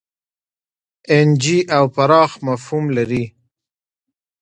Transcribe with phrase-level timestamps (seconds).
[1.09, 3.23] اېن جي او پراخ مفهوم لري.